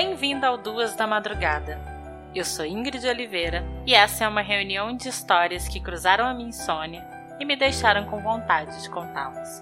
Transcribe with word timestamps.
Bem-vindo 0.00 0.46
ao 0.46 0.56
Duas 0.56 0.94
da 0.94 1.08
Madrugada. 1.08 1.76
Eu 2.32 2.44
sou 2.44 2.64
Ingrid 2.64 3.04
Oliveira 3.04 3.64
e 3.84 3.94
essa 3.96 4.22
é 4.22 4.28
uma 4.28 4.42
reunião 4.42 4.96
de 4.96 5.08
histórias 5.08 5.66
que 5.66 5.80
cruzaram 5.80 6.24
a 6.24 6.32
minha 6.32 6.50
insônia 6.50 7.04
e 7.40 7.44
me 7.44 7.56
deixaram 7.56 8.08
com 8.08 8.22
vontade 8.22 8.80
de 8.80 8.88
contá-las. 8.88 9.60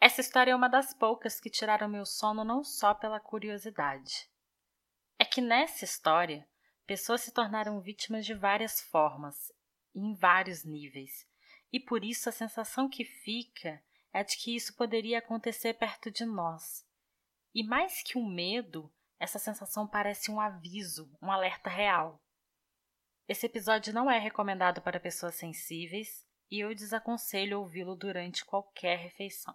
Essa 0.00 0.20
história 0.20 0.50
é 0.50 0.56
uma 0.56 0.68
das 0.68 0.92
poucas 0.92 1.38
que 1.38 1.48
tiraram 1.48 1.88
meu 1.88 2.04
sono 2.04 2.42
não 2.42 2.64
só 2.64 2.94
pela 2.94 3.20
curiosidade. 3.20 4.28
É 5.20 5.24
que 5.24 5.40
nessa 5.40 5.84
história, 5.84 6.44
pessoas 6.84 7.20
se 7.20 7.30
tornaram 7.30 7.80
vítimas 7.80 8.26
de 8.26 8.34
várias 8.34 8.80
formas 8.80 9.52
em 9.94 10.16
vários 10.16 10.64
níveis, 10.64 11.12
e 11.72 11.78
por 11.78 12.04
isso 12.04 12.28
a 12.28 12.32
sensação 12.32 12.88
que 12.88 13.04
fica 13.04 13.80
é 14.16 14.24
de 14.24 14.38
que 14.38 14.56
isso 14.56 14.74
poderia 14.74 15.18
acontecer 15.18 15.74
perto 15.74 16.10
de 16.10 16.24
nós. 16.24 16.86
E 17.54 17.62
mais 17.62 18.02
que 18.02 18.16
um 18.16 18.26
medo, 18.26 18.90
essa 19.20 19.38
sensação 19.38 19.86
parece 19.86 20.30
um 20.30 20.40
aviso, 20.40 21.14
um 21.20 21.30
alerta 21.30 21.68
real. 21.68 22.18
Esse 23.28 23.44
episódio 23.44 23.92
não 23.92 24.10
é 24.10 24.18
recomendado 24.18 24.80
para 24.80 24.98
pessoas 24.98 25.34
sensíveis 25.34 26.26
e 26.50 26.60
eu 26.60 26.74
desaconselho 26.74 27.60
ouvi-lo 27.60 27.94
durante 27.94 28.42
qualquer 28.42 28.96
refeição. 28.96 29.54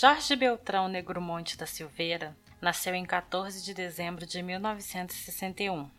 Jorge 0.00 0.36
Beltrão 0.36 0.86
Negromonte 0.86 1.58
da 1.58 1.66
Silveira 1.66 2.36
nasceu 2.60 2.94
em 2.94 3.04
14 3.04 3.64
de 3.64 3.74
dezembro 3.74 4.24
de 4.24 4.40
1961 4.40 5.90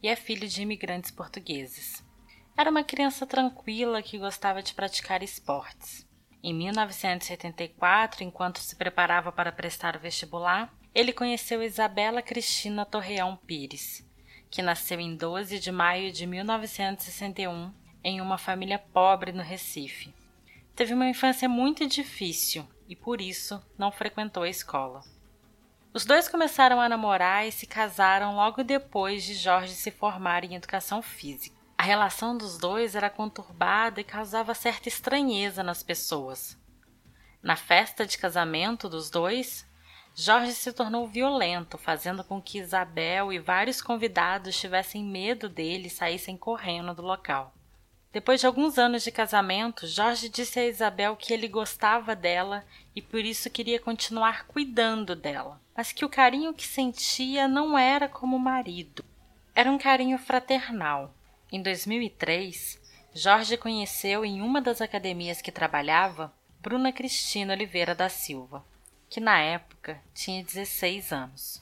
e 0.00 0.06
é 0.06 0.14
filho 0.14 0.46
de 0.46 0.62
imigrantes 0.62 1.10
portugueses. 1.10 2.00
Era 2.56 2.70
uma 2.70 2.84
criança 2.84 3.26
tranquila 3.26 4.02
que 4.02 4.20
gostava 4.20 4.62
de 4.62 4.72
praticar 4.72 5.20
esportes. 5.20 6.06
Em 6.40 6.54
1974, 6.54 8.22
enquanto 8.22 8.58
se 8.58 8.76
preparava 8.76 9.32
para 9.32 9.50
prestar 9.50 9.96
o 9.96 10.00
vestibular, 10.00 10.72
ele 10.94 11.12
conheceu 11.12 11.60
Isabela 11.60 12.22
Cristina 12.22 12.86
Torreão 12.86 13.34
Pires, 13.34 14.08
que 14.48 14.62
nasceu 14.62 15.00
em 15.00 15.16
12 15.16 15.58
de 15.58 15.72
maio 15.72 16.12
de 16.12 16.24
1961 16.24 17.74
em 18.04 18.20
uma 18.20 18.38
família 18.38 18.78
pobre 18.78 19.32
no 19.32 19.42
Recife. 19.42 20.14
Teve 20.76 20.94
uma 20.94 21.08
infância 21.08 21.48
muito 21.48 21.84
difícil 21.88 22.64
e 22.90 22.96
por 22.96 23.20
isso 23.20 23.62
não 23.78 23.92
frequentou 23.92 24.42
a 24.42 24.48
escola. 24.48 25.00
Os 25.94 26.04
dois 26.04 26.28
começaram 26.28 26.80
a 26.80 26.88
namorar 26.88 27.46
e 27.46 27.52
se 27.52 27.64
casaram 27.64 28.34
logo 28.34 28.64
depois 28.64 29.22
de 29.22 29.34
Jorge 29.34 29.74
se 29.74 29.92
formar 29.92 30.44
em 30.44 30.56
educação 30.56 31.00
física. 31.00 31.56
A 31.78 31.84
relação 31.84 32.36
dos 32.36 32.58
dois 32.58 32.96
era 32.96 33.08
conturbada 33.08 34.00
e 34.00 34.04
causava 34.04 34.54
certa 34.54 34.88
estranheza 34.88 35.62
nas 35.62 35.84
pessoas. 35.84 36.58
Na 37.40 37.54
festa 37.54 38.04
de 38.04 38.18
casamento 38.18 38.88
dos 38.88 39.08
dois, 39.08 39.64
Jorge 40.12 40.52
se 40.52 40.72
tornou 40.72 41.06
violento, 41.06 41.78
fazendo 41.78 42.24
com 42.24 42.42
que 42.42 42.58
Isabel 42.58 43.32
e 43.32 43.38
vários 43.38 43.80
convidados 43.80 44.58
tivessem 44.58 45.04
medo 45.04 45.48
dele 45.48 45.86
e 45.86 45.90
saíssem 45.90 46.36
correndo 46.36 46.92
do 46.92 47.02
local. 47.02 47.54
Depois 48.12 48.40
de 48.40 48.46
alguns 48.46 48.76
anos 48.76 49.04
de 49.04 49.12
casamento, 49.12 49.86
Jorge 49.86 50.28
disse 50.28 50.58
a 50.58 50.66
Isabel 50.66 51.14
que 51.14 51.32
ele 51.32 51.46
gostava 51.46 52.16
dela 52.16 52.64
e 52.94 53.00
por 53.00 53.24
isso 53.24 53.48
queria 53.48 53.78
continuar 53.78 54.46
cuidando 54.48 55.14
dela, 55.14 55.60
mas 55.76 55.92
que 55.92 56.04
o 56.04 56.08
carinho 56.08 56.52
que 56.52 56.66
sentia 56.66 57.46
não 57.46 57.78
era 57.78 58.08
como 58.08 58.36
marido. 58.36 59.04
Era 59.54 59.70
um 59.70 59.78
carinho 59.78 60.18
fraternal. 60.18 61.14
Em 61.52 61.62
2003, 61.62 62.80
Jorge 63.14 63.56
conheceu 63.56 64.24
em 64.24 64.40
uma 64.40 64.60
das 64.60 64.80
academias 64.80 65.40
que 65.40 65.52
trabalhava 65.52 66.32
Bruna 66.60 66.92
Cristina 66.92 67.52
Oliveira 67.52 67.94
da 67.94 68.08
Silva, 68.08 68.64
que 69.08 69.20
na 69.20 69.38
época 69.38 70.00
tinha 70.12 70.42
16 70.42 71.12
anos. 71.12 71.60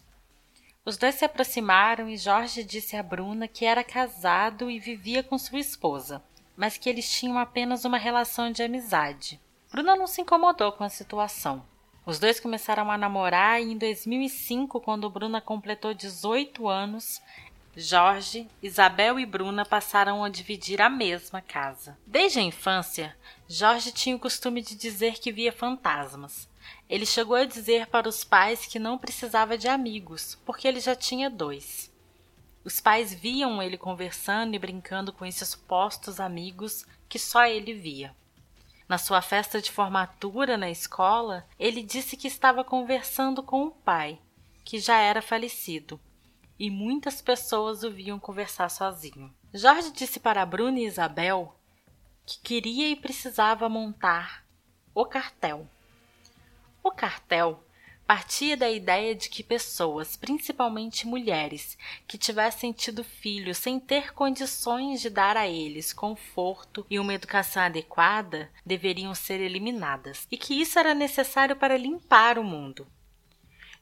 Os 0.85 0.97
dois 0.97 1.17
se 1.17 1.25
aproximaram 1.27 2.09
e 2.09 2.17
Jorge 2.17 2.65
disse 2.65 2.97
a 2.97 3.03
Bruna 3.03 3.47
que 3.47 3.67
era 3.67 3.85
casado 3.85 4.71
e 4.71 4.79
vivia 4.79 5.23
com 5.23 5.37
sua 5.37 5.59
esposa, 5.59 6.23
mas 6.59 6.77
que 6.77 6.91
eles 6.91 7.09
tinham 7.09 7.39
apenas 7.39 7.85
uma 7.85 7.97
relação 7.97 8.51
de 8.51 8.65
amizade. 8.65 9.41
Bruna 9.71 9.95
não 9.95 10.09
se 10.09 10.21
incomodou 10.21 10.73
com 10.73 10.83
a 10.83 10.89
situação. 10.89 11.65
Os 12.05 12.19
dois 12.19 12.41
começaram 12.41 12.91
a 12.91 12.99
namorar 12.99 13.63
e 13.63 13.71
em 13.71 13.79
2005, 13.79 14.81
quando 14.81 15.09
Bruna 15.09 15.41
completou 15.41 15.95
18 15.95 16.67
anos, 16.67 17.23
Jorge, 17.77 18.49
Isabel 18.61 19.21
e 19.21 19.27
Bruna 19.27 19.65
passaram 19.65 20.25
a 20.25 20.29
dividir 20.29 20.83
a 20.83 20.91
mesma 20.91 21.41
casa. 21.41 21.97
Desde 22.05 22.41
a 22.41 22.43
infância, 22.43 23.17
Jorge 23.47 23.93
tinha 23.93 24.17
o 24.17 24.19
costume 24.19 24.61
de 24.61 24.75
dizer 24.75 25.21
que 25.21 25.31
via 25.31 25.53
fantasmas. 25.53 26.49
Ele 26.91 27.07
chegou 27.07 27.37
a 27.37 27.45
dizer 27.45 27.87
para 27.87 28.09
os 28.09 28.25
pais 28.25 28.67
que 28.67 28.81
não 28.81 28.99
precisava 28.99 29.57
de 29.57 29.69
amigos, 29.69 30.37
porque 30.45 30.67
ele 30.67 30.81
já 30.81 30.97
tinha 30.97 31.31
dois. 31.31 31.89
Os 32.69 32.81
pais 32.81 33.15
viam 33.15 33.63
ele 33.63 33.79
conversando 33.79 34.55
e 34.55 34.59
brincando 34.59 35.11
com 35.11 35.25
esses 35.25 35.49
supostos 35.49 36.21
amigos 36.21 36.85
que 37.09 37.19
só 37.19 37.47
ele 37.47 37.73
via. 37.73 38.15
Na 38.87 38.99
sua 38.99 39.23
festa 39.23 39.59
de 39.59 39.73
formatura 39.73 40.59
na 40.59 40.69
escola, 40.69 41.47
ele 41.59 41.83
disse 41.83 42.15
que 42.15 42.29
estava 42.29 42.63
conversando 42.63 43.43
com 43.43 43.65
o 43.65 43.71
pai, 43.71 44.19
que 44.67 44.79
já 44.79 44.99
era 44.99 45.23
falecido, 45.23 45.99
e 46.59 46.71
muitas 46.71 47.23
pessoas 47.23 47.85
o 47.85 47.91
viam 47.91 48.19
conversar 48.19 48.69
sozinho. 48.69 49.35
Jorge 49.55 49.91
disse 49.91 50.21
para 50.21 50.45
Bruna 50.45 50.79
e 50.79 50.85
Isabel 50.85 51.59
que 52.27 52.39
queria 52.41 52.91
e 52.91 52.97
precisava 52.97 53.67
montar 53.67 54.45
o 54.95 55.07
cartel. 55.07 55.67
O 56.83 56.91
cartel 56.91 57.65
partia 58.09 58.57
da 58.57 58.71
ideia 58.71 59.15
de 59.15 59.29
que 59.29 59.43
pessoas, 59.43 60.17
principalmente 60.17 61.07
mulheres, 61.07 61.77
que 62.07 62.17
tivessem 62.17 62.73
tido 62.73 63.05
filhos 63.05 63.59
sem 63.59 63.79
ter 63.79 64.15
condições 64.15 65.03
de 65.03 65.11
dar 65.11 65.37
a 65.37 65.47
eles 65.47 65.93
conforto 65.93 66.87
e 66.89 66.99
uma 66.99 67.13
educação 67.13 67.63
adequada, 67.63 68.51
deveriam 68.65 69.15
ser 69.15 69.43
eliminadas, 69.43 70.27
e 70.31 70.39
que 70.39 70.59
isso 70.59 70.79
era 70.79 70.95
necessário 70.95 71.55
para 71.55 71.77
limpar 71.77 72.39
o 72.39 72.45
mundo. 72.45 72.87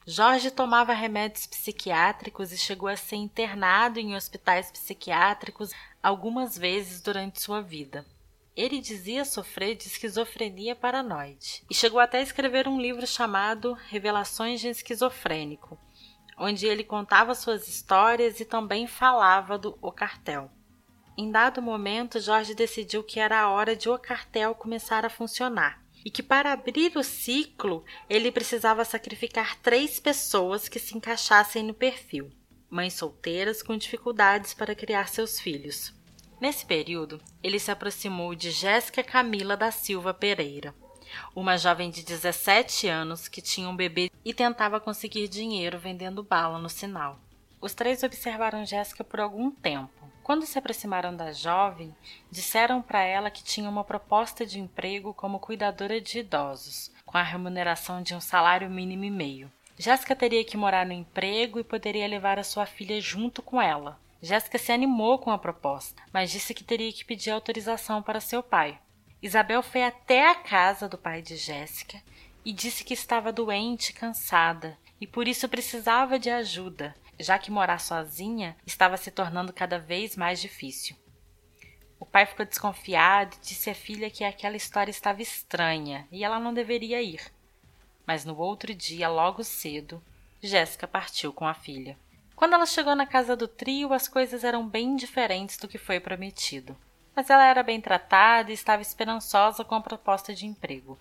Jorge 0.05 0.51
tomava 0.51 0.91
remédios 0.91 1.47
psiquiátricos 1.47 2.51
e 2.51 2.57
chegou 2.57 2.89
a 2.89 2.97
ser 2.97 3.15
internado 3.15 3.97
em 3.97 4.13
hospitais 4.13 4.69
psiquiátricos 4.69 5.71
algumas 6.03 6.57
vezes 6.57 6.99
durante 6.99 7.41
sua 7.41 7.61
vida. 7.61 8.05
Ele 8.57 8.81
dizia 8.81 9.23
sofrer 9.23 9.75
de 9.75 9.85
esquizofrenia 9.85 10.75
paranoide 10.75 11.63
e 11.69 11.75
chegou 11.75 11.99
até 11.99 12.17
a 12.17 12.23
escrever 12.23 12.67
um 12.67 12.81
livro 12.81 13.05
chamado 13.05 13.73
Revelações 13.87 14.59
de 14.59 14.67
Esquizofrênico, 14.67 15.77
onde 16.35 16.65
ele 16.65 16.83
contava 16.83 17.35
suas 17.35 17.67
histórias 17.67 18.39
e 18.39 18.45
também 18.45 18.87
falava 18.87 19.59
do 19.59 19.77
O 19.79 19.91
Cartel. 19.91 20.49
Em 21.15 21.29
dado 21.29 21.61
momento, 21.61 22.19
Jorge 22.19 22.55
decidiu 22.55 23.03
que 23.03 23.19
era 23.19 23.39
a 23.39 23.49
hora 23.51 23.75
de 23.75 23.89
O 23.89 23.99
Cartel 23.99 24.55
começar 24.55 25.05
a 25.05 25.09
funcionar 25.09 25.79
e 26.03 26.09
que 26.09 26.23
para 26.23 26.51
abrir 26.51 26.97
o 26.97 27.03
ciclo 27.03 27.85
ele 28.09 28.31
precisava 28.31 28.83
sacrificar 28.83 29.55
três 29.61 29.99
pessoas 29.99 30.67
que 30.67 30.79
se 30.79 30.97
encaixassem 30.97 31.61
no 31.61 31.75
perfil: 31.75 32.31
mães 32.71 32.95
solteiras 32.95 33.61
com 33.61 33.77
dificuldades 33.77 34.55
para 34.55 34.73
criar 34.73 35.09
seus 35.09 35.39
filhos. 35.39 35.95
Nesse 36.39 36.65
período, 36.65 37.19
ele 37.41 37.57
se 37.59 37.71
aproximou 37.71 38.35
de 38.35 38.51
Jéssica 38.51 39.03
Camila 39.03 39.57
da 39.57 39.71
Silva 39.71 40.13
Pereira, 40.13 40.73
uma 41.35 41.57
jovem 41.57 41.89
de 41.89 42.03
17 42.03 42.87
anos 42.87 43.27
que 43.27 43.41
tinha 43.41 43.67
um 43.67 43.75
bebê 43.75 44.11
e 44.23 44.33
tentava 44.35 44.79
conseguir 44.79 45.27
dinheiro 45.27 45.79
vendendo 45.79 46.21
bala 46.21 46.59
no 46.59 46.69
sinal. 46.69 47.19
Os 47.59 47.73
três 47.73 48.03
observaram 48.03 48.65
Jéssica 48.65 49.03
por 49.03 49.19
algum 49.19 49.49
tempo. 49.49 50.07
Quando 50.21 50.45
se 50.45 50.59
aproximaram 50.59 51.15
da 51.15 51.31
jovem, 51.31 51.95
disseram 52.29 52.83
para 52.83 53.01
ela 53.01 53.31
que 53.31 53.43
tinha 53.43 53.69
uma 53.69 53.83
proposta 53.83 54.45
de 54.45 54.59
emprego 54.59 55.15
como 55.15 55.39
cuidadora 55.39 55.99
de 55.99 56.19
idosos, 56.19 56.91
com 57.03 57.17
a 57.17 57.23
remuneração 57.23 58.03
de 58.03 58.13
um 58.13 58.21
salário 58.21 58.69
mínimo 58.69 59.05
e 59.05 59.09
meio. 59.09 59.51
Jéssica 59.75 60.15
teria 60.15 60.43
que 60.43 60.57
morar 60.57 60.85
no 60.85 60.93
emprego 60.93 61.59
e 61.59 61.63
poderia 61.63 62.07
levar 62.07 62.37
a 62.37 62.43
sua 62.43 62.65
filha 62.67 62.99
junto 63.01 63.41
com 63.41 63.59
ela. 63.59 63.99
Jéssica 64.21 64.57
se 64.57 64.71
animou 64.71 65.19
com 65.19 65.31
a 65.31 65.37
proposta, 65.37 66.01
mas 66.11 66.31
disse 66.31 66.53
que 66.53 66.63
teria 66.63 66.91
que 66.91 67.05
pedir 67.05 67.31
autorização 67.31 68.01
para 68.01 68.19
seu 68.19 68.41
pai. 68.41 68.79
Isabel 69.21 69.61
foi 69.61 69.83
até 69.83 70.29
a 70.29 70.35
casa 70.35 70.87
do 70.87 70.97
pai 70.97 71.21
de 71.21 71.35
Jéssica 71.35 72.01
e 72.43 72.51
disse 72.51 72.83
que 72.83 72.93
estava 72.93 73.31
doente 73.31 73.89
e 73.89 73.93
cansada 73.93 74.77
e 74.99 75.05
por 75.05 75.27
isso 75.27 75.47
precisava 75.47 76.17
de 76.17 76.29
ajuda, 76.29 76.95
já 77.19 77.37
que 77.37 77.51
morar 77.51 77.79
sozinha 77.79 78.55
estava 78.65 78.97
se 78.97 79.11
tornando 79.11 79.53
cada 79.53 79.79
vez 79.79 80.15
mais 80.15 80.39
difícil. 80.39 80.95
O 81.99 82.05
pai 82.05 82.25
ficou 82.25 82.45
desconfiado 82.45 83.35
e 83.35 83.45
disse 83.45 83.69
à 83.69 83.75
filha 83.75 84.09
que 84.09 84.23
aquela 84.23 84.55
história 84.55 84.91
estava 84.91 85.21
estranha 85.21 86.07
e 86.11 86.23
ela 86.23 86.39
não 86.39 86.53
deveria 86.53 87.01
ir. 87.01 87.21
Mas 88.05 88.23
no 88.23 88.37
outro 88.37 88.73
dia, 88.73 89.09
logo 89.09 89.43
cedo, 89.43 90.01
Jéssica 90.41 90.87
partiu 90.87 91.33
com 91.33 91.45
a 91.45 91.53
filha. 91.53 91.97
Quando 92.37 92.53
ela 92.53 92.67
chegou 92.67 92.95
na 92.95 93.07
casa 93.07 93.35
do 93.35 93.47
trio, 93.47 93.91
as 93.91 94.07
coisas 94.07 94.43
eram 94.43 94.69
bem 94.69 94.95
diferentes 94.95 95.57
do 95.57 95.67
que 95.67 95.79
foi 95.79 95.99
prometido. 95.99 96.77
Mas 97.15 97.31
ela 97.31 97.43
era 97.43 97.63
bem 97.63 97.81
tratada 97.81 98.51
e 98.51 98.53
estava 98.53 98.79
esperançosa 98.79 99.63
com 99.63 99.73
a 99.73 99.81
proposta 99.81 100.35
de 100.35 100.45
emprego. 100.45 100.99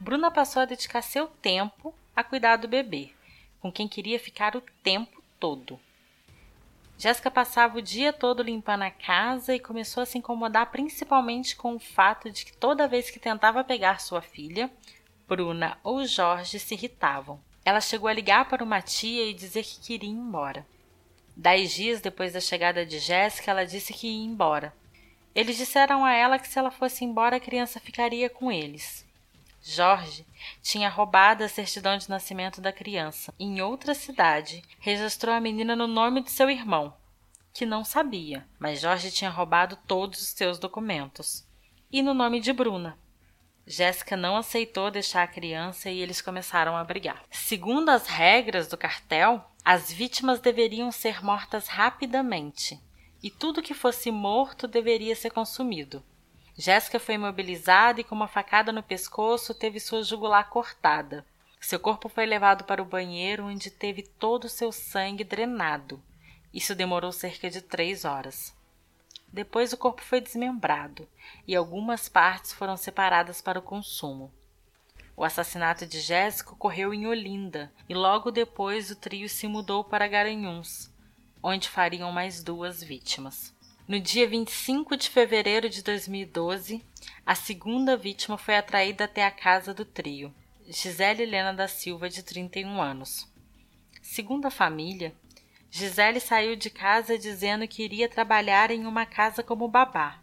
Bruna 0.00 0.32
passou 0.32 0.60
a 0.60 0.64
dedicar 0.64 1.00
seu 1.02 1.28
tempo 1.28 1.94
a 2.14 2.24
cuidar 2.24 2.56
do 2.56 2.66
bebê, 2.66 3.12
com 3.60 3.70
quem 3.70 3.86
queria 3.86 4.18
ficar 4.18 4.56
o 4.56 4.60
tempo 4.82 5.22
todo. 5.38 5.78
Jéssica 6.98 7.30
passava 7.30 7.78
o 7.78 7.82
dia 7.82 8.12
todo 8.12 8.42
limpando 8.42 8.82
a 8.82 8.90
casa 8.90 9.54
e 9.54 9.60
começou 9.60 10.02
a 10.02 10.06
se 10.06 10.18
incomodar 10.18 10.72
principalmente 10.72 11.54
com 11.54 11.76
o 11.76 11.78
fato 11.78 12.32
de 12.32 12.44
que 12.44 12.56
toda 12.56 12.88
vez 12.88 13.12
que 13.12 13.20
tentava 13.20 13.62
pegar 13.62 14.00
sua 14.00 14.20
filha, 14.20 14.68
Bruna 15.28 15.78
ou 15.84 16.04
Jorge 16.04 16.58
se 16.58 16.74
irritavam. 16.74 17.40
Ela 17.68 17.82
chegou 17.82 18.08
a 18.08 18.14
ligar 18.14 18.48
para 18.48 18.64
uma 18.64 18.80
tia 18.80 19.28
e 19.28 19.34
dizer 19.34 19.62
que 19.62 19.78
queria 19.78 20.08
ir 20.08 20.14
embora. 20.14 20.66
Dez 21.36 21.70
dias 21.74 22.00
depois 22.00 22.32
da 22.32 22.40
chegada 22.40 22.86
de 22.86 22.98
Jéssica, 22.98 23.50
ela 23.50 23.66
disse 23.66 23.92
que 23.92 24.06
ia 24.06 24.24
embora. 24.24 24.74
Eles 25.34 25.58
disseram 25.58 26.02
a 26.02 26.14
ela 26.14 26.38
que 26.38 26.48
se 26.48 26.58
ela 26.58 26.70
fosse 26.70 27.04
embora, 27.04 27.36
a 27.36 27.40
criança 27.40 27.78
ficaria 27.78 28.30
com 28.30 28.50
eles. 28.50 29.06
Jorge 29.60 30.24
tinha 30.62 30.88
roubado 30.88 31.44
a 31.44 31.48
certidão 31.48 31.98
de 31.98 32.08
nascimento 32.08 32.58
da 32.58 32.72
criança. 32.72 33.34
Em 33.38 33.60
outra 33.60 33.92
cidade, 33.92 34.62
registrou 34.80 35.34
a 35.34 35.38
menina 35.40 35.76
no 35.76 35.86
nome 35.86 36.22
de 36.22 36.30
seu 36.30 36.48
irmão, 36.48 36.96
que 37.52 37.66
não 37.66 37.84
sabia, 37.84 38.48
mas 38.58 38.80
Jorge 38.80 39.10
tinha 39.10 39.28
roubado 39.28 39.76
todos 39.86 40.22
os 40.22 40.28
seus 40.28 40.58
documentos. 40.58 41.46
E 41.92 42.00
no 42.00 42.14
nome 42.14 42.40
de 42.40 42.50
Bruna. 42.50 42.98
Jéssica 43.68 44.16
não 44.16 44.34
aceitou 44.34 44.90
deixar 44.90 45.22
a 45.22 45.28
criança 45.28 45.90
e 45.90 46.00
eles 46.00 46.22
começaram 46.22 46.74
a 46.74 46.82
brigar. 46.82 47.22
Segundo 47.30 47.90
as 47.90 48.06
regras 48.06 48.66
do 48.66 48.78
cartel, 48.78 49.44
as 49.62 49.92
vítimas 49.92 50.40
deveriam 50.40 50.90
ser 50.90 51.22
mortas 51.22 51.68
rapidamente 51.68 52.80
e 53.22 53.30
tudo 53.30 53.62
que 53.62 53.74
fosse 53.74 54.10
morto 54.10 54.66
deveria 54.66 55.14
ser 55.14 55.30
consumido. 55.30 56.02
Jéssica 56.56 56.98
foi 56.98 57.16
imobilizada 57.16 58.00
e, 58.00 58.04
com 58.04 58.14
uma 58.14 58.26
facada 58.26 58.72
no 58.72 58.82
pescoço, 58.82 59.52
teve 59.52 59.78
sua 59.78 60.02
jugular 60.02 60.48
cortada. 60.48 61.26
Seu 61.60 61.78
corpo 61.78 62.08
foi 62.08 62.24
levado 62.24 62.64
para 62.64 62.80
o 62.80 62.86
banheiro, 62.86 63.44
onde 63.44 63.70
teve 63.70 64.02
todo 64.02 64.44
o 64.44 64.48
seu 64.48 64.72
sangue 64.72 65.24
drenado. 65.24 66.02
Isso 66.54 66.74
demorou 66.74 67.12
cerca 67.12 67.50
de 67.50 67.60
três 67.60 68.06
horas. 68.06 68.56
Depois 69.32 69.72
o 69.72 69.76
corpo 69.76 70.02
foi 70.02 70.20
desmembrado 70.20 71.08
e 71.46 71.54
algumas 71.54 72.08
partes 72.08 72.52
foram 72.52 72.76
separadas 72.76 73.40
para 73.40 73.58
o 73.58 73.62
consumo. 73.62 74.32
O 75.16 75.24
assassinato 75.24 75.86
de 75.86 76.00
Jéssica 76.00 76.52
ocorreu 76.52 76.94
em 76.94 77.06
Olinda 77.06 77.72
e 77.88 77.94
logo 77.94 78.30
depois 78.30 78.90
o 78.90 78.96
trio 78.96 79.28
se 79.28 79.48
mudou 79.48 79.84
para 79.84 80.06
Garanhuns, 80.06 80.92
onde 81.42 81.68
fariam 81.68 82.12
mais 82.12 82.42
duas 82.42 82.82
vítimas. 82.82 83.54
No 83.86 83.98
dia 83.98 84.28
25 84.28 84.96
de 84.96 85.08
fevereiro 85.08 85.68
de 85.68 85.82
2012, 85.82 86.84
a 87.24 87.34
segunda 87.34 87.96
vítima 87.96 88.36
foi 88.36 88.56
atraída 88.56 89.04
até 89.04 89.24
a 89.24 89.30
casa 89.30 89.72
do 89.72 89.84
trio, 89.84 90.32
Gisele 90.68 91.22
Helena 91.22 91.54
da 91.54 91.66
Silva, 91.66 92.10
de 92.10 92.22
31 92.22 92.80
anos. 92.80 93.26
Segundo 94.02 94.46
a 94.46 94.50
família, 94.50 95.14
Gisele 95.70 96.18
saiu 96.18 96.56
de 96.56 96.70
casa 96.70 97.18
dizendo 97.18 97.68
que 97.68 97.82
iria 97.82 98.08
trabalhar 98.08 98.70
em 98.70 98.86
uma 98.86 99.04
casa 99.04 99.42
como 99.42 99.68
babá, 99.68 100.18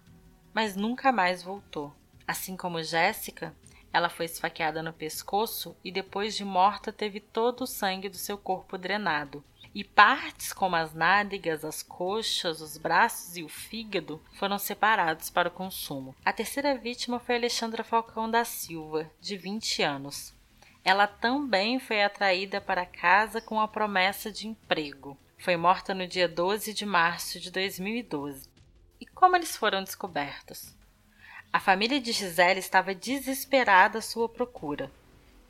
mas 0.53 0.75
nunca 0.75 1.11
mais 1.11 1.43
voltou. 1.43 1.93
Assim 2.27 2.57
como 2.57 2.81
Jéssica, 2.81 3.55
ela 3.93 4.09
foi 4.09 4.25
esfaqueada 4.25 4.81
no 4.81 4.91
pescoço 4.91 5.77
e 5.83 5.91
depois 5.91 6.35
de 6.35 6.43
morta 6.43 6.91
teve 6.91 7.19
todo 7.19 7.61
o 7.61 7.67
sangue 7.67 8.09
do 8.09 8.17
seu 8.17 8.37
corpo 8.37 8.77
drenado. 8.77 9.43
E 9.73 9.83
partes 9.83 10.51
como 10.51 10.75
as 10.75 10.93
nádegas, 10.93 11.63
as 11.63 11.83
coxas, 11.83 12.59
os 12.61 12.77
braços 12.77 13.37
e 13.37 13.43
o 13.43 13.49
fígado 13.49 14.21
foram 14.33 14.57
separados 14.57 15.29
para 15.29 15.49
o 15.49 15.51
consumo. 15.51 16.15
A 16.25 16.33
terceira 16.33 16.77
vítima 16.77 17.19
foi 17.19 17.35
Alexandra 17.35 17.83
Falcão 17.83 18.29
da 18.29 18.43
Silva, 18.43 19.11
de 19.21 19.37
20 19.37 19.83
anos. 19.83 20.33
Ela 20.83 21.07
também 21.07 21.79
foi 21.79 22.03
atraída 22.03 22.59
para 22.59 22.85
casa 22.85 23.41
com 23.41 23.59
a 23.59 23.67
promessa 23.67 24.31
de 24.31 24.47
emprego. 24.47 25.17
Foi 25.37 25.55
morta 25.55 25.93
no 25.93 26.07
dia 26.07 26.27
12 26.27 26.73
de 26.73 26.85
março 26.85 27.39
de 27.39 27.51
2012. 27.51 28.49
E 28.99 29.05
como 29.05 29.35
eles 29.35 29.55
foram 29.55 29.83
descobertos? 29.83 30.75
A 31.53 31.59
família 31.59 32.01
de 32.01 32.11
Gisele 32.11 32.59
estava 32.59 32.95
desesperada 32.95 33.99
à 33.99 34.01
sua 34.01 34.27
procura 34.27 34.91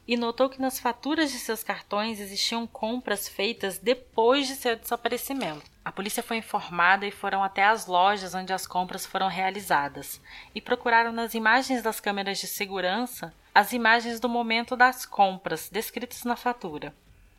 e 0.08 0.16
notou 0.16 0.50
que 0.50 0.62
nas 0.62 0.80
faturas 0.80 1.32
de 1.32 1.40
seus 1.40 1.64
cartões 1.64 2.20
existiam 2.20 2.68
compras 2.68 3.28
feitas 3.28 3.78
depois 3.80 4.48
de 4.48 4.56
seu 4.56 4.76
desaparecimento. 4.76 5.64
A 5.84 5.92
polícia 5.92 6.22
foi 6.22 6.38
informada 6.38 7.06
e 7.08 7.12
foram 7.12 7.44
até 7.44 7.64
as 7.64 7.88
lojas 7.88 8.36
onde 8.36 8.54
as 8.54 8.68
compras 8.68 9.06
foram 9.06 9.28
realizadas 9.28 10.22
e 10.54 10.62
procuraram 10.62 11.12
nas 11.12 11.34
imagens 11.34 11.82
das 11.82 12.00
câmeras 12.00 12.38
de 12.38 12.48
segurança 12.48 13.34
as 13.54 13.72
imagens 13.72 14.20
do 14.20 14.28
momento 14.28 14.76
das 14.76 15.06
compras 15.06 15.70
descritas 15.70 16.24
na 16.24 16.36
fatura. 16.36 16.94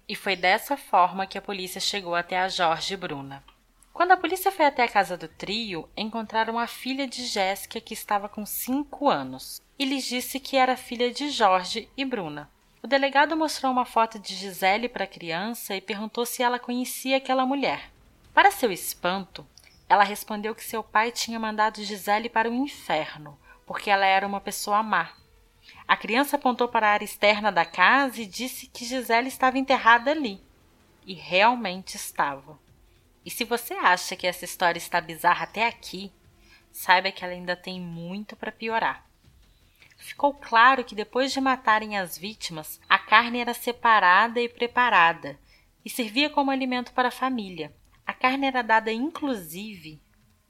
E 0.09 0.15
foi 0.15 0.37
dessa 0.37 0.77
forma 0.77 1.27
que 1.27 1.37
a 1.37 1.43
polícia 1.43 1.81
chegou 1.81 2.15
até 2.15 2.39
a 2.39 2.49
Jorge 2.49 2.95
e 2.95 2.97
Bruna. 2.97 3.43
Quando 3.93 4.13
a 4.13 4.17
polícia 4.17 4.53
foi 4.53 4.67
até 4.67 4.85
a 4.85 4.89
casa 4.89 5.17
do 5.17 5.27
trio, 5.27 5.89
encontraram 5.97 6.61
a 6.61 6.67
filha 6.69 7.09
de 7.09 7.27
Jéssica, 7.27 7.81
que 7.81 7.93
estava 7.93 8.29
com 8.29 8.47
cinco 8.47 9.09
anos, 9.09 9.61
e 9.77 9.85
lhes 9.85 10.05
disse 10.05 10.39
que 10.39 10.57
era 10.57 10.77
filha 10.77 11.13
de 11.13 11.31
Jorge 11.31 11.89
e 11.97 12.05
Bruna. 12.05 12.49
O 12.85 12.87
delegado 12.87 13.37
mostrou 13.37 13.73
uma 13.73 13.85
foto 13.85 14.17
de 14.17 14.33
Gisele 14.35 14.89
para 14.89 15.05
a 15.05 15.09
criança 15.09 15.75
e 15.75 15.81
perguntou 15.81 16.25
se 16.25 16.41
ela 16.41 16.59
conhecia 16.59 17.17
aquela 17.17 17.45
mulher. 17.45 17.91
Para 18.33 18.53
seu 18.53 18.71
espanto, 18.71 19.45
ela 19.89 20.05
respondeu 20.05 20.55
que 20.55 20.63
seu 20.63 20.85
pai 20.85 21.11
tinha 21.11 21.41
mandado 21.41 21.83
Gisele 21.83 22.29
para 22.29 22.49
o 22.49 22.55
inferno, 22.55 23.37
porque 23.67 23.91
ela 23.91 24.07
era 24.07 24.27
uma 24.27 24.41
pessoa 24.41 24.85
má 24.85 25.11
a 25.89 25.97
criança 25.97 26.37
apontou 26.37 26.69
para 26.69 26.89
a 26.89 26.93
área 26.93 27.05
externa 27.05 27.53
da 27.53 27.65
casa 27.65 28.21
e 28.21 28.27
disse 28.27 28.67
que 28.67 28.85
Gisele 28.85 29.29
estava 29.29 29.59
enterrada 29.59 30.11
ali. 30.11 30.41
E 31.07 31.15
realmente 31.15 31.95
estava. 31.95 32.59
E 33.25 33.31
se 33.31 33.45
você 33.45 33.75
acha 33.75 34.17
que 34.17 34.27
essa 34.27 34.45
história 34.45 34.79
está 34.79 35.01
bizarra 35.01 35.45
até 35.45 35.67
aqui, 35.67 36.13
saiba 36.73 37.13
que 37.13 37.25
ela 37.25 37.33
ainda 37.33 37.55
tem 37.55 37.81
muito 37.81 38.35
para 38.35 38.51
piorar. 38.51 39.07
Ficou 39.97 40.35
claro 40.35 40.85
que 40.85 40.95
depois 40.95 41.33
de 41.33 41.41
matarem 41.41 41.97
as 41.97 42.19
vítimas, 42.19 42.81
a 42.89 42.99
carne 42.99 43.39
era 43.39 43.55
separada 43.55 44.41
e 44.41 44.49
preparada 44.49 45.39
e 45.85 45.91
servia 45.91 46.29
como 46.29 46.51
alimento 46.51 46.93
para 46.93 47.09
a 47.09 47.13
família. 47.13 47.73
A 48.05 48.13
carne 48.13 48.47
era 48.47 48.63
dada 48.63 48.93
inclusive 48.93 50.01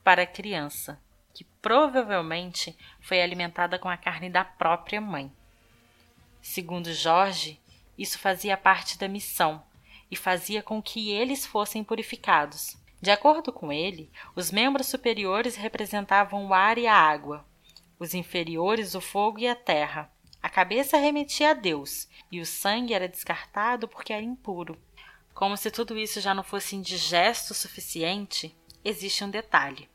para 0.03 0.23
a 0.23 0.27
criança 0.27 1.01
que 1.37 1.45
provavelmente 1.61 2.75
foi 2.99 3.21
alimentada 3.21 3.79
com 3.79 3.91
a 3.91 3.97
carne 3.99 4.31
da 4.31 4.43
própria 4.43 5.03
mãe. 5.03 5.31
Segundo 6.41 6.95
Jorge, 6.95 7.61
isso 7.99 8.19
fazia 8.19 8.57
parte 8.57 8.97
da 8.97 9.07
missão 9.07 9.63
e 10.11 10.17
fazia 10.17 10.63
com 10.63 10.81
que 10.81 11.11
eles 11.11 11.45
fossem 11.45 11.85
purificados. 11.85 12.79
De 13.03 13.11
acordo 13.11 13.53
com 13.53 13.71
ele, 13.71 14.11
os 14.35 14.51
membros 14.51 14.87
superiores 14.87 15.57
representavam 15.57 16.47
o 16.47 16.55
ar 16.55 16.79
e 16.79 16.87
a 16.87 16.95
água, 16.95 17.45
os 17.99 18.15
inferiores 18.15 18.95
o 18.95 19.01
fogo 19.03 19.39
e 19.39 19.47
a 19.47 19.55
terra. 19.55 20.11
A 20.43 20.49
cabeça 20.49 20.97
remetia 20.97 21.51
a 21.51 21.55
Deus 21.55 22.09
e 22.33 22.41
o 22.41 22.47
sangue 22.47 22.95
era 22.95 23.07
descartado 23.07 23.87
porque 23.87 24.15
era 24.15 24.23
impuro. 24.23 24.81
Como 25.35 25.55
se 25.55 25.71
tudo 25.71 25.99
isso 25.99 26.19
já 26.19 26.33
não 26.33 26.43
fosse 26.43 26.75
indigesto 26.75 27.51
o 27.51 27.55
suficiente, 27.55 28.57
existe 28.83 29.23
um 29.23 29.29
detalhe. 29.29 29.87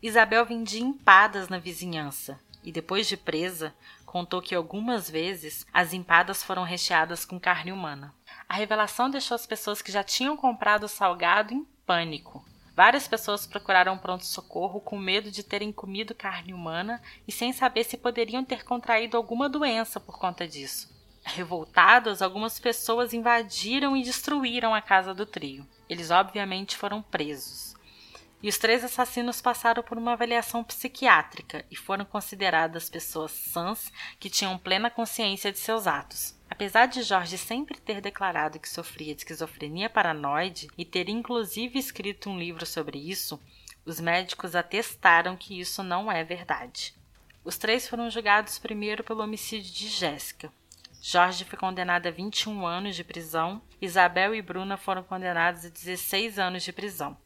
Isabel 0.00 0.46
vendia 0.46 0.80
empadas 0.80 1.48
na 1.48 1.58
vizinhança 1.58 2.38
e, 2.62 2.70
depois 2.70 3.08
de 3.08 3.16
presa, 3.16 3.74
contou 4.06 4.40
que 4.40 4.54
algumas 4.54 5.10
vezes 5.10 5.66
as 5.72 5.92
empadas 5.92 6.42
foram 6.42 6.62
recheadas 6.62 7.24
com 7.24 7.38
carne 7.38 7.72
humana. 7.72 8.14
A 8.48 8.54
revelação 8.54 9.10
deixou 9.10 9.34
as 9.34 9.46
pessoas 9.46 9.82
que 9.82 9.90
já 9.90 10.04
tinham 10.04 10.36
comprado 10.36 10.84
o 10.84 10.88
salgado 10.88 11.52
em 11.52 11.64
pânico. 11.84 12.44
Várias 12.76 13.08
pessoas 13.08 13.44
procuraram 13.44 13.98
pronto-socorro 13.98 14.80
com 14.80 14.96
medo 14.96 15.32
de 15.32 15.42
terem 15.42 15.72
comido 15.72 16.14
carne 16.14 16.54
humana 16.54 17.02
e 17.26 17.32
sem 17.32 17.52
saber 17.52 17.82
se 17.82 17.96
poderiam 17.96 18.44
ter 18.44 18.64
contraído 18.64 19.16
alguma 19.16 19.48
doença 19.48 19.98
por 19.98 20.16
conta 20.16 20.46
disso. 20.46 20.88
Revoltadas, 21.24 22.22
algumas 22.22 22.60
pessoas 22.60 23.12
invadiram 23.12 23.96
e 23.96 24.04
destruíram 24.04 24.72
a 24.74 24.80
casa 24.80 25.12
do 25.12 25.26
trio. 25.26 25.66
Eles 25.88 26.12
obviamente 26.12 26.76
foram 26.76 27.02
presos. 27.02 27.74
E 28.40 28.48
os 28.48 28.56
três 28.56 28.84
assassinos 28.84 29.40
passaram 29.40 29.82
por 29.82 29.98
uma 29.98 30.12
avaliação 30.12 30.62
psiquiátrica 30.62 31.64
e 31.70 31.74
foram 31.74 32.04
consideradas 32.04 32.88
pessoas 32.88 33.32
sãs 33.32 33.92
que 34.20 34.30
tinham 34.30 34.56
plena 34.56 34.90
consciência 34.90 35.50
de 35.50 35.58
seus 35.58 35.88
atos. 35.88 36.38
Apesar 36.48 36.86
de 36.86 37.02
Jorge 37.02 37.36
sempre 37.36 37.78
ter 37.80 38.00
declarado 38.00 38.60
que 38.60 38.68
sofria 38.68 39.14
de 39.14 39.22
esquizofrenia 39.22 39.90
paranoide 39.90 40.68
e 40.78 40.84
ter 40.84 41.08
inclusive 41.08 41.78
escrito 41.78 42.30
um 42.30 42.38
livro 42.38 42.64
sobre 42.64 42.98
isso, 42.98 43.40
os 43.84 43.98
médicos 44.00 44.54
atestaram 44.54 45.36
que 45.36 45.58
isso 45.58 45.82
não 45.82 46.10
é 46.10 46.22
verdade. 46.22 46.94
Os 47.44 47.58
três 47.58 47.88
foram 47.88 48.10
julgados 48.10 48.58
primeiro 48.58 49.02
pelo 49.02 49.22
homicídio 49.22 49.72
de 49.72 49.88
Jéssica. 49.88 50.52
Jorge 51.00 51.44
foi 51.44 51.58
condenado 51.58 52.06
a 52.06 52.10
21 52.10 52.66
anos 52.66 52.94
de 52.94 53.04
prisão, 53.04 53.62
Isabel 53.80 54.34
e 54.34 54.42
Bruna 54.42 54.76
foram 54.76 55.02
condenados 55.02 55.64
a 55.64 55.68
16 55.68 56.38
anos 56.38 56.62
de 56.62 56.72
prisão. 56.72 57.16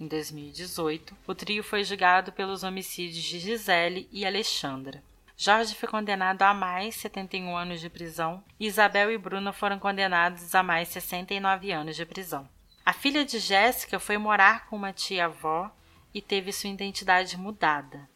Em 0.00 0.06
2018, 0.06 1.16
o 1.26 1.34
trio 1.34 1.64
foi 1.64 1.82
julgado 1.82 2.30
pelos 2.30 2.62
homicídios 2.62 3.24
de 3.24 3.40
Gisele 3.40 4.08
e 4.12 4.24
Alexandra. 4.24 5.02
Jorge 5.36 5.74
foi 5.74 5.88
condenado 5.88 6.42
a 6.42 6.54
mais 6.54 6.94
71 6.96 7.56
anos 7.56 7.80
de 7.80 7.90
prisão 7.90 8.42
e 8.60 8.66
Isabel 8.66 9.10
e 9.10 9.18
Bruna 9.18 9.52
foram 9.52 9.78
condenados 9.78 10.54
a 10.54 10.62
mais 10.62 10.88
69 10.88 11.72
anos 11.72 11.96
de 11.96 12.06
prisão. 12.06 12.48
A 12.86 12.92
filha 12.92 13.24
de 13.24 13.40
Jéssica 13.40 13.98
foi 13.98 14.16
morar 14.18 14.66
com 14.66 14.76
uma 14.76 14.92
tia-avó 14.92 15.70
e 16.14 16.22
teve 16.22 16.52
sua 16.52 16.70
identidade 16.70 17.36
mudada. 17.36 18.08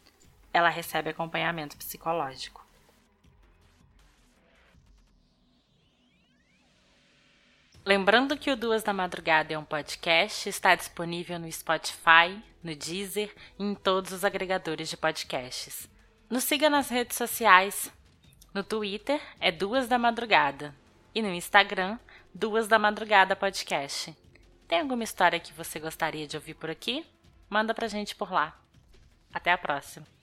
Ela 0.52 0.68
recebe 0.68 1.10
acompanhamento 1.10 1.76
psicológico. 1.76 2.61
Lembrando 7.84 8.38
que 8.38 8.48
o 8.48 8.56
Duas 8.56 8.84
da 8.84 8.92
Madrugada 8.92 9.52
é 9.52 9.58
um 9.58 9.64
podcast, 9.64 10.48
está 10.48 10.72
disponível 10.76 11.36
no 11.36 11.50
Spotify, 11.50 12.40
no 12.62 12.76
Deezer 12.76 13.34
e 13.58 13.64
em 13.64 13.74
todos 13.74 14.12
os 14.12 14.24
agregadores 14.24 14.88
de 14.88 14.96
podcasts. 14.96 15.90
Nos 16.30 16.44
siga 16.44 16.70
nas 16.70 16.88
redes 16.88 17.16
sociais. 17.16 17.92
No 18.54 18.62
Twitter 18.62 19.20
é 19.40 19.50
Duas 19.50 19.88
da 19.88 19.98
Madrugada 19.98 20.72
e 21.12 21.20
no 21.20 21.34
Instagram, 21.34 21.98
Duas 22.32 22.68
da 22.68 22.78
Madrugada 22.78 23.34
Podcast. 23.34 24.16
Tem 24.68 24.78
alguma 24.78 25.02
história 25.02 25.40
que 25.40 25.52
você 25.52 25.80
gostaria 25.80 26.28
de 26.28 26.36
ouvir 26.36 26.54
por 26.54 26.70
aqui? 26.70 27.04
Manda 27.50 27.74
pra 27.74 27.88
gente 27.88 28.14
por 28.14 28.30
lá. 28.30 28.56
Até 29.34 29.50
a 29.50 29.58
próxima! 29.58 30.21